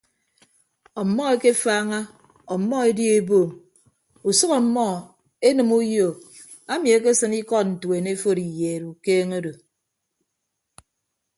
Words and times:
Ọmmọ 1.01 1.21
akefaaña 1.33 1.99
ọmmọ 2.53 2.75
edio 2.89 3.11
eboom 3.19 3.49
usʌk 4.29 4.51
ọmmọ 4.59 4.85
enịme 5.47 5.73
uyo 5.83 6.07
ami 6.73 6.87
ekesịn 6.97 7.33
ikọd 7.41 7.65
ntuen 7.73 8.05
eforo 8.13 8.41
iyeed 8.49 8.81
ukeeñe 8.91 9.35
odo. 9.39 9.51